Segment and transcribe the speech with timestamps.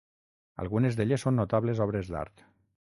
[0.63, 2.45] Algunes d'elles són notables obres d'art.